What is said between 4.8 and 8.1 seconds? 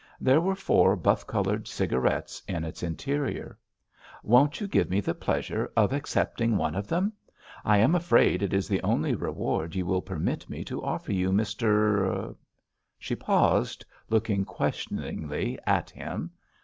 me the pleasure of accepting one of them? I am